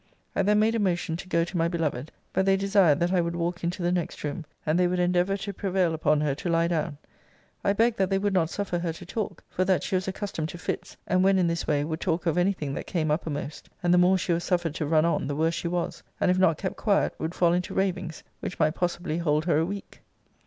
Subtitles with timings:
[0.35, 2.11] I then made a motion to go to my beloved.
[2.33, 5.37] But they desired that I would walk into the next room; and they would endeavour
[5.37, 6.97] to prevail upon her to lie down.
[7.63, 10.49] I begged that they would not suffer her to talk; for that she was accustomed
[10.49, 13.69] to fits, and, when in this way, would talk of any thing that came uppermost:
[13.83, 16.39] and the more she was suffered to run on, the worse she was; and if
[16.39, 20.01] not kept quiet, would fall into ravings: which might possibly hold her a week.